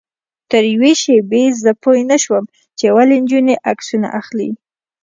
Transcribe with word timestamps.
تر 0.51 0.63
یوې 0.73 0.93
شېبې 1.01 1.43
زه 1.63 1.71
پوی 1.83 2.01
نه 2.11 2.17
وم 2.31 2.45
چې 2.77 2.85
ولې 2.95 3.15
نجونې 3.23 3.55
عکسونه 3.69 4.07
اخلي. 4.19 4.49